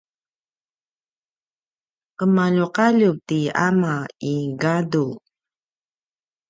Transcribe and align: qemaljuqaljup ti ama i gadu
qemaljuqaljup 2.17 3.17
ti 3.27 3.39
ama 3.67 3.95
i 4.31 4.33
gadu 4.61 5.07